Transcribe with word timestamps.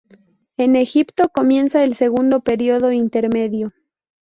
En 0.57 0.75
Egipto 0.75 1.29
comienza 1.29 1.83
el 1.83 1.93
segundo 1.93 2.39
periodo 2.41 2.91
intermedio. 2.91 3.71